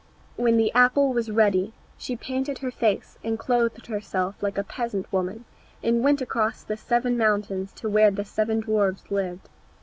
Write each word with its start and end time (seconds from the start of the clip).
When 0.35 0.57
the 0.57 0.71
apple 0.73 1.13
was 1.13 1.29
ready 1.29 1.73
she 1.95 2.15
painted 2.15 2.57
her 2.57 2.71
face 2.71 3.19
and 3.23 3.37
clothed 3.37 3.85
herself 3.85 4.41
like 4.41 4.57
a 4.57 4.63
peasant 4.63 5.13
woman, 5.13 5.45
and 5.83 6.03
went 6.03 6.23
across 6.23 6.63
the 6.63 6.75
seven 6.75 7.19
mountains 7.19 7.71
to 7.73 7.87
where 7.87 8.09
the 8.09 8.25
seven 8.25 8.61
dwarfs 8.61 9.11
lived. 9.11 9.47